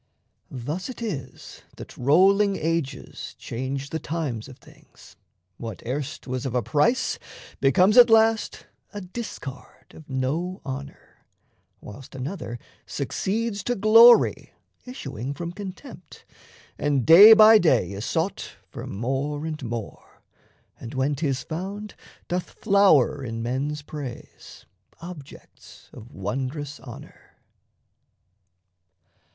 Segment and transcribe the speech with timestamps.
[0.49, 5.15] Thus it is That rolling ages change the times of things:
[5.57, 7.19] What erst was of a price,
[7.59, 11.23] becomes at last A discard of no honour;
[11.81, 14.53] whilst another Succeeds to glory,
[14.87, 16.25] issuing from contempt,
[16.79, 20.23] And day by day is sought for more and more,
[20.79, 21.93] And, when 'tis found,
[22.27, 24.65] doth flower in men's praise,
[24.99, 27.35] Objects of wondrous honour.